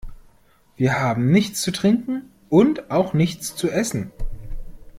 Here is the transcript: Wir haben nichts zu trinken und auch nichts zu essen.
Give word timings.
Wir 0.77 0.99
haben 0.99 1.29
nichts 1.29 1.61
zu 1.61 1.69
trinken 1.71 2.31
und 2.49 2.89
auch 2.89 3.13
nichts 3.13 3.55
zu 3.55 3.69
essen. 3.69 4.11